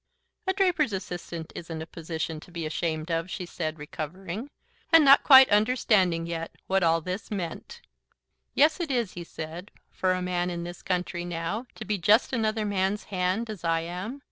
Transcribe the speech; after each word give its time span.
"A 0.47 0.53
draper's 0.53 0.93
assistant 0.93 1.51
isn't 1.53 1.79
a 1.83 1.85
position 1.85 2.39
to 2.39 2.49
be 2.51 2.65
ashamed 2.65 3.11
of," 3.11 3.29
she 3.29 3.45
said, 3.45 3.77
recovering, 3.77 4.49
and 4.91 5.05
not 5.05 5.21
quite 5.23 5.47
understanding 5.51 6.25
yet 6.25 6.55
what 6.65 6.79
this 7.05 7.31
all 7.31 7.37
meant. 7.37 7.81
"Yes, 8.55 8.79
it 8.79 8.89
is," 8.89 9.13
he 9.13 9.23
said, 9.23 9.69
"for 9.91 10.13
a 10.13 10.19
man, 10.23 10.49
in 10.49 10.63
this 10.63 10.81
country 10.81 11.23
now. 11.23 11.67
To 11.75 11.85
be 11.85 11.99
just 11.99 12.33
another 12.33 12.65
man's 12.65 13.03
hand, 13.13 13.47
as 13.47 13.63
I 13.63 13.81
am. 13.81 14.19